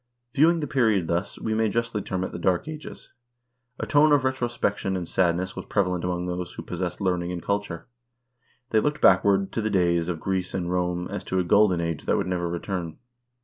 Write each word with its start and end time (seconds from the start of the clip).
View 0.33 0.49
ing 0.49 0.61
the 0.61 0.65
period 0.67 1.05
thus, 1.05 1.37
we 1.37 1.53
may 1.53 1.69
justly 1.69 2.01
term 2.01 2.23
it 2.23 2.31
the 2.31 2.39
Dark 2.39 2.67
Ages. 2.67 3.11
A 3.79 3.85
tone 3.85 4.11
of 4.11 4.23
retrospection 4.23 4.97
and 4.97 5.07
sadness 5.07 5.55
was 5.55 5.65
prevalent 5.67 6.03
among 6.03 6.25
those 6.25 6.53
who 6.53 6.63
pos 6.63 6.81
sessed 6.81 7.01
learning 7.01 7.31
and 7.31 7.39
culture. 7.43 7.85
They 8.71 8.79
looked 8.79 8.99
backward 8.99 9.51
to 9.51 9.61
the 9.61 9.69
days 9.69 10.07
of 10.07 10.19
Greece 10.19 10.55
and 10.55 10.71
Rome 10.71 11.07
as 11.11 11.23
to 11.25 11.37
a 11.37 11.43
golden 11.43 11.79
age 11.81 12.05
that 12.05 12.17
would 12.17 12.25
never 12.25 12.49
return. 12.49 12.97